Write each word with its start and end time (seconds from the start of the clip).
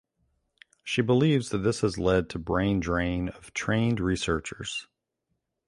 She 0.83 1.03
believes 1.03 1.49
that 1.49 1.59
this 1.59 1.81
has 1.81 1.99
led 1.99 2.27
to 2.31 2.39
brain 2.39 2.79
drain 2.79 3.29
of 3.29 3.53
trained 3.53 3.99
researchers. 3.99 4.87